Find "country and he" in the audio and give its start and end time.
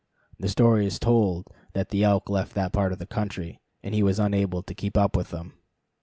3.05-4.01